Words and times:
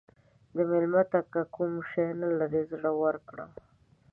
مېلمه 0.55 1.03
ته 1.11 1.19
که 1.31 1.41
کوم 1.53 1.73
شی 1.89 2.07
نه 2.19 2.29
لرې، 2.39 2.61
زړه 2.71 2.91
ورکړه. 3.01 3.45